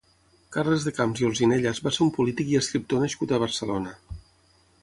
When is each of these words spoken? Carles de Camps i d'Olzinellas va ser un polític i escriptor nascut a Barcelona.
Carles 0.55 0.85
de 0.87 0.93
Camps 0.99 1.21
i 1.21 1.25
d'Olzinellas 1.25 1.83
va 1.89 1.93
ser 1.97 2.03
un 2.07 2.11
polític 2.17 2.51
i 2.55 2.59
escriptor 2.63 3.07
nascut 3.07 3.35
a 3.37 3.43
Barcelona. 3.45 3.95